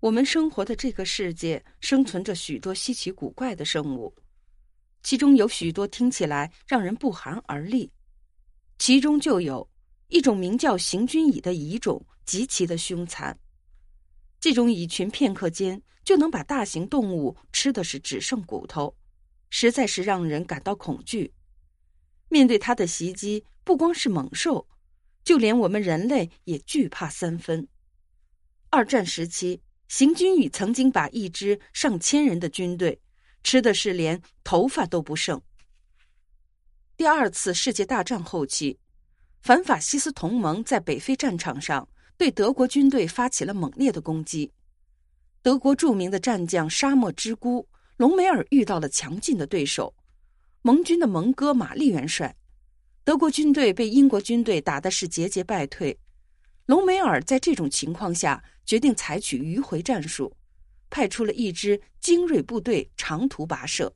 [0.00, 4.14] 我们生活的这个世界生存着许多稀奇古怪的生物，
[5.02, 7.92] 其中有许多听起来让人不寒而栗。
[8.78, 9.68] 其中就有
[10.08, 13.38] 一种名叫行军蚁的蚁种，极其的凶残。
[14.40, 18.96] 这种蚁群片刻间就能把大型动物吃的是只剩骨头，
[19.50, 21.34] 实在是让人感到恐惧。
[22.30, 24.66] 面对它的袭击，不光是猛兽，
[25.22, 27.68] 就连我们人类也惧怕三分。
[28.70, 33.00] 二战时期，行军蚁曾经把一支上千人的军队
[33.42, 35.42] 吃的是连头发都不剩。
[36.96, 38.78] 第二次世界大战后期，
[39.42, 44.52] 反法西斯同盟在北非战场上对德国军队发起了猛烈的攻击。
[45.42, 49.92] 德国著名的战将沙漠之孤隆美尔遇到了强劲的对手——
[50.62, 52.36] 盟军的蒙哥马利元帅。
[53.02, 55.98] 德国军队被英国军队打的是节节败退。
[56.70, 60.32] 隆美尔在这种情况下决定采取迂回战术，
[60.88, 63.92] 派出了一支精锐部队长途跋涉。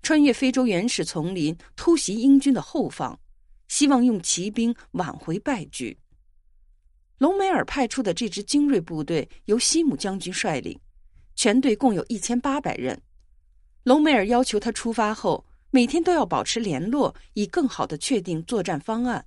[0.00, 3.18] 穿越非洲原始丛林，突袭英军的后方，
[3.66, 5.98] 希望用骑兵挽回败局。
[7.18, 10.78] 隆美尔派出的这支精锐部队由西姆将军率领，
[11.34, 13.02] 全队共有一千八百人。
[13.82, 19.26] 隆美尔要求他出发后每天都要保持联络，以更好的确定作战方案。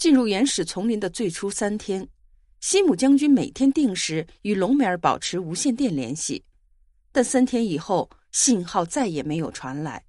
[0.00, 2.08] 进入原始丛林的最初三天，
[2.60, 6.42] 西姆将军每天定时与隆美尔保持无线电联系，
[7.12, 8.10] 但三天以后。
[8.32, 10.04] 信号再也没有传来，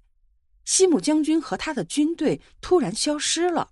[0.64, 3.68] 西姆将军和他的军队突然消失了。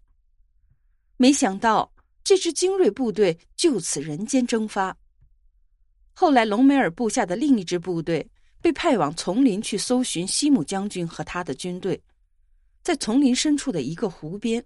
[1.16, 1.92] 没想到
[2.24, 4.96] 这支精锐部队就此人间蒸发。
[6.12, 8.28] 后来，隆美尔部下的另一支部队
[8.60, 12.02] 被派往丛林去搜寻西姆将军和他的军队，
[12.82, 14.60] 在丛林深处的一个湖边，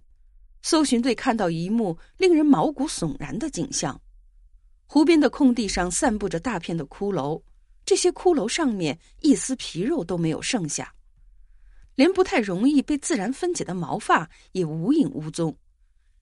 [0.67, 4.01] 搜寻队看到一幕令人毛骨悚然的景象：
[4.87, 7.39] 湖边的空地上散布着大片的骷髅。
[7.85, 10.91] 这些骷髅上面一丝皮肉都没有剩下，
[11.93, 15.55] 连不太容易被自然分解的毛发也无影无踪，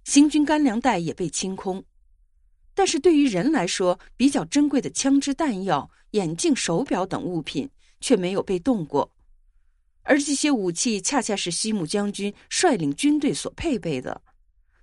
[0.03, 1.81] 行军干粮袋也被清空。
[2.73, 7.69] 但是对于人来说比较珍贵的枪支弹药、眼镜、手表等物品
[8.01, 9.09] 却没有被动过，
[10.01, 14.21] 而这些武器恰恰是西姆将军率领军队所配备的。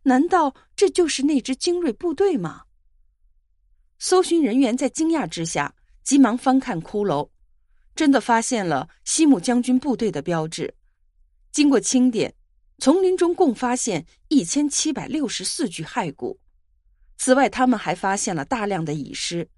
[0.03, 2.65] 难道这就是那支精锐部队吗？
[3.99, 5.75] 搜寻人员在惊讶之下。
[6.03, 7.29] 急忙翻看骷髅，
[7.95, 10.75] 真的发现了西姆将军部队的标志。
[11.53, 12.35] 经过清点，
[12.79, 16.41] 丛林中共发现一千七百六十四具骸骨。
[17.19, 19.49] 此外，他们还发现了大量的蚁尸。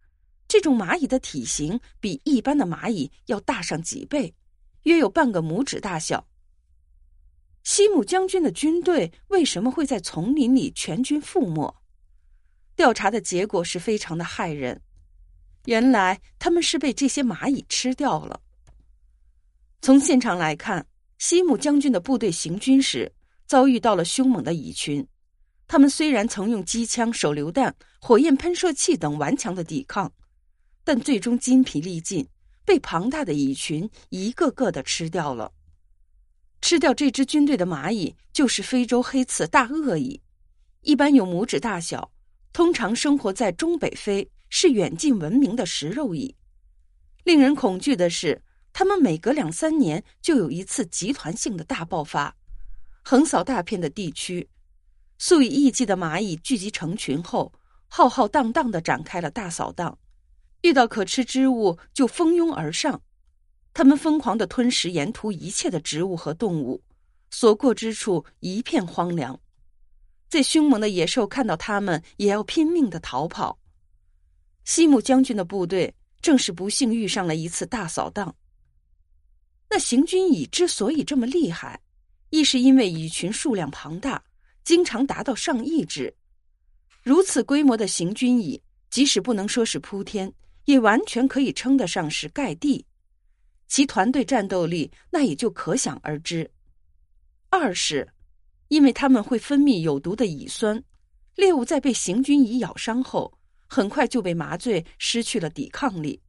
[0.49, 4.35] 这种蚂蚁的体型比一般的蚂蚁要大上几倍，
[4.83, 6.27] 约有半个拇指大小。
[7.65, 11.75] 西姆将军的军队为什么会在丛林里全军覆没？
[12.75, 14.81] 调查的结果是非常的骇人。
[15.67, 18.41] 原来他们是被这些蚂蚁吃掉了。
[19.81, 20.85] 从现场来看，
[21.19, 23.13] 西姆将军的部队行军时
[23.47, 25.07] 遭遇到了凶猛的蚁群。
[25.69, 30.13] 他们虽然曾用机枪、手榴弹、火焰喷射器等顽强的抵抗，
[30.83, 32.29] 但最终筋疲力尽，
[32.65, 35.53] 被庞大的蚁群一个个的吃掉了。
[36.63, 40.23] 吃掉这支军队的蚂蚁就是非洲黑刺大鳄蚁，
[40.81, 42.11] 一般有拇指大小，
[42.55, 44.27] 通常生活在中北非。
[44.55, 46.37] 是远近闻名的食肉蚁。
[47.25, 52.37] 令人恐惧的是，它们每隔两三年就有一次集团性的大爆发，
[53.03, 54.47] 横扫大片的地区。
[55.17, 57.51] 数以亿计的蚂蚁聚集成群后，
[57.89, 59.99] 浩浩荡荡的展开了大扫荡，
[60.61, 63.01] 遇到可吃之物就蜂拥而上。
[63.75, 66.83] 他们疯狂的吞食沿途一切的植物和动物，
[67.31, 69.39] 所过之处一片荒凉。
[70.29, 73.59] 最凶猛的野兽看到它们，也要拼命的逃跑。
[74.65, 78.35] 西姆将军的部队正是不幸遇上了一次大扫荡。
[79.69, 81.81] 那行军蚁之所以这么厉害，
[82.31, 84.23] 亦是因为蚁群数量庞大，
[84.65, 86.15] 经常达到上亿只。
[87.03, 90.33] 如此规模的行军蚁，即使不能说是铺天，
[90.67, 92.85] 也完全可以称得上是盖地。
[93.73, 96.51] 其团队战斗力，那也就可想而知。
[97.49, 98.07] 二是，
[98.69, 100.85] 因为它们会分泌有毒的乙酸，
[101.37, 103.33] 猎物在被行军蚁咬伤后。
[103.67, 106.21] 很快就被麻醉，失去了抵抗力，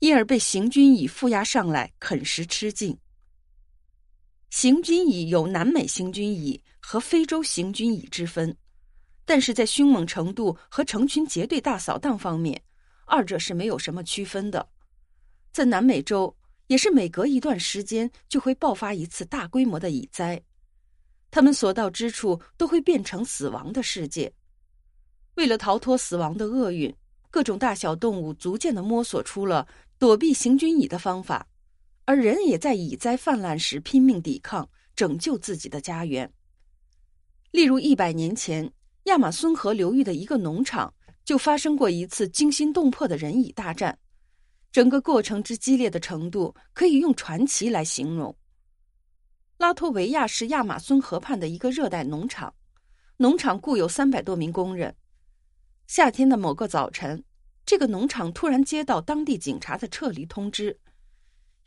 [0.00, 2.94] 因而被行军蚁负压上来啃食吃尽。
[4.50, 8.54] 行军蚁有南美行军蚁和非洲行军蚁之分，
[9.24, 12.62] 但是在凶猛程度和成群结队大扫荡方面，
[13.06, 14.68] 二者是没有什么区分的。
[15.50, 16.36] 在南美洲，
[16.66, 20.42] 也是每隔一段时间就会爆发一次大规模的蚁灾，
[21.30, 24.32] 他们所到之处都会变成死亡的世界。
[25.34, 26.94] 为了逃脱死亡的厄运，
[27.30, 29.66] 各种大小动物逐渐的摸索出了
[29.98, 31.46] 躲避行军蚁的方法，
[32.04, 36.32] 而人也在蚁灾泛滥时拼命抵抗，拯救自己的家园。
[37.50, 38.72] 例如，一百年前，
[39.04, 40.92] 亚马孙河流域的一个农场
[41.24, 43.98] 就发生过一次惊心动魄的人蚁大战，
[44.74, 48.36] 整个过程之激烈的程度可以用传奇来形容。
[49.56, 52.52] 拉脱维亚是亚马孙河畔的一个热带农场，
[53.18, 54.92] 农场雇有三百多名工人。
[55.86, 57.22] 夏天的某个早晨，
[57.64, 60.76] 这个农场突然接到当地警察的撤离通知。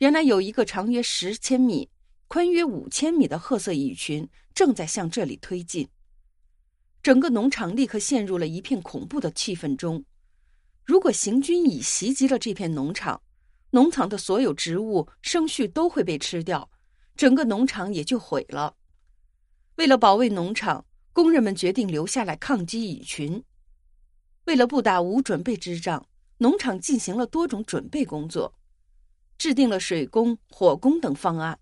[0.00, 1.88] 原来有一个长约十千米、
[2.26, 5.88] 宽约五千米的褐色蚁群正在向这里推进。
[7.02, 10.04] 整个农场立刻陷入了一片恐怖的气氛中。
[10.88, 13.20] 如果行军蚁袭击了这片农场，
[13.72, 16.70] 农场的所有植物、生畜都会被吃掉，
[17.14, 18.74] 整个农场也就毁了。
[19.74, 23.44] 为了保卫农场，工人们决定留下来抗击蚁群。
[24.46, 26.06] 为了不打无准备之仗，
[26.38, 28.54] 农场进行了多种准备工作，
[29.36, 31.58] 制定了水工、火工等方案，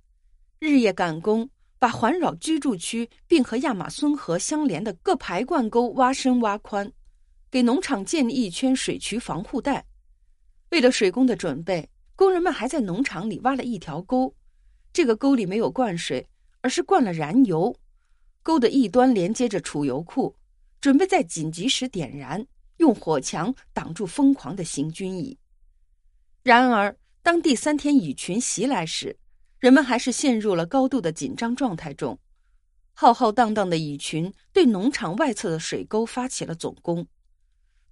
[0.61, 1.51] 日夜赶工，
[1.81, 6.93] 把环绕居住区并和亚马孙河相连的各排灌沟挖深挖宽，
[7.57, 9.87] 给农场建立一圈水渠防护带。
[10.73, 14.37] 为了水工的准备，工人们还在农场里挖了一条沟，
[14.93, 16.29] 这个沟里没有灌水，
[16.61, 17.75] 而是灌了燃油，
[18.43, 20.37] 沟的一端连接着储油库，
[20.83, 22.47] 准备在紧急时点燃。
[22.77, 25.39] 用火墙挡住疯狂的行军蚁。
[26.43, 29.19] 然而，当第三天蚁群袭来时，
[29.61, 32.19] 人们还是陷入了高度的紧张状态中。
[32.93, 37.07] 浩浩荡荡的蚁群对农场外侧的水沟发起了总攻。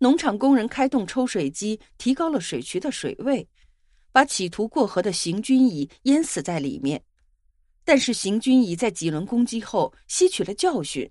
[0.05, 3.49] 农场工人开动抽水机，提高了水渠的水位，
[4.13, 7.03] 把企图过河的行军蚁淹死在里面。
[7.87, 11.11] 但是，行军蚁在几轮攻击后吸取了教训，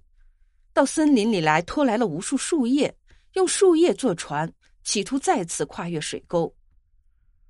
[0.73, 2.95] 到森林里来拖来了无数树叶。
[3.33, 4.53] 用树叶做船，
[4.83, 6.53] 企图再次跨越水沟。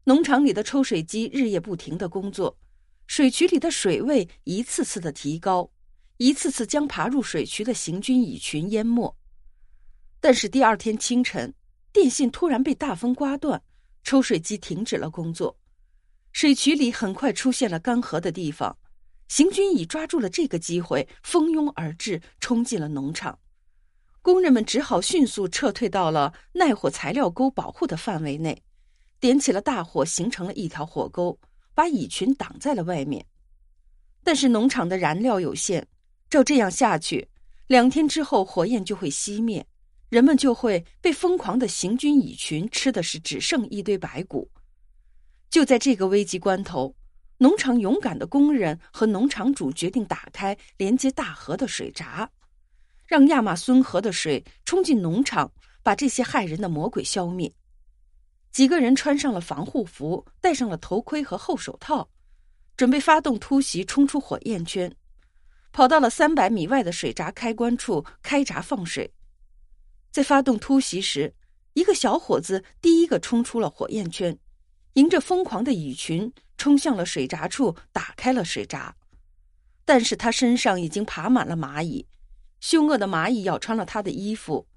[0.05, 2.57] 农场里的抽水机日夜不停的工作，
[3.05, 5.69] 水渠里的水位一次次的提高，
[6.15, 9.13] 一次次将爬入水渠的行军蚁群淹没。
[10.23, 11.53] 但是第二天清晨，
[11.91, 13.61] 电线突然被大风刮断，
[14.05, 15.53] 抽水机停止了工作。
[16.31, 18.73] 水渠里很快出现了干涸的地方，
[19.27, 23.37] 行军蚁抓住了这个机会，蜂拥而至，冲进了农场。
[24.21, 28.63] 工人们只好迅速撤退到了耐火材料沟保护的范围内，
[29.19, 31.37] 点起了大火，形成了一条火沟，
[31.75, 33.25] 把蚁群挡在了外面。
[34.23, 35.85] 但是农场的燃料有限，
[36.29, 37.27] 照这样下去，
[37.67, 39.67] 两天之后火焰就会熄灭，
[40.13, 44.47] 人们就会被疯狂的行军蚁群吃的是只剩一堆白骨。
[45.49, 46.95] 就在这个危急关头，
[47.39, 52.29] 农场勇敢的工人和农场主决定打开连接大河的水闸。
[53.07, 55.51] 让亚马孙河的水冲进农场，
[55.81, 57.51] 把这些害人的魔鬼消灭。
[58.51, 62.07] 几个人穿上了防护服，戴上了头盔和厚手套，
[62.77, 64.95] 准备发动突袭，冲出火焰圈，
[65.71, 69.11] 跑到了三百米外的水闸开关处开闸放水。
[70.13, 71.33] 在发动突袭时，
[71.73, 74.37] 一个小伙子第一个冲出了火焰圈，
[74.93, 78.95] 迎着疯狂的蚁群冲向了水闸处，打开了水闸。
[79.83, 82.05] 但是他身上已经爬满了蚂蚁。
[82.59, 84.67] 凶恶的蚂蚁咬穿了他的衣服，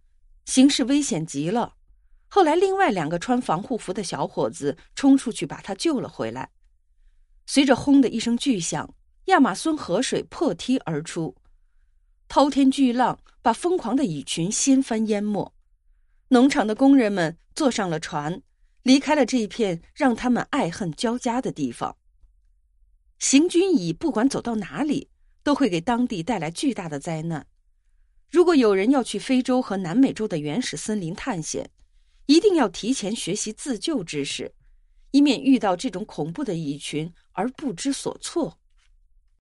[0.47, 1.75] 形势危险极了。
[2.29, 6.51] 后来，另外两个穿防护服的小伙子冲出去把他救了回来。
[7.45, 8.95] 随着“轰”的一声巨响，
[9.27, 11.37] 亚马孙河水破堤而出，
[12.29, 15.53] 滔天巨浪把疯狂的蚁群掀翻淹没。
[16.29, 18.43] 农场的工人们坐上了船，
[18.83, 21.97] 离开了这一片让他们爱恨交加的地方。
[23.19, 25.09] 行军蚁不管走到哪里，
[25.43, 27.47] 都会给当地带来巨大的灾难。
[28.29, 31.71] 如果有人要去非洲和南美洲的原始森林探险，
[32.27, 34.53] 一定要提前学习自救知识，
[35.13, 38.59] 以免遇到这种恐怖的蚁群而不知所措。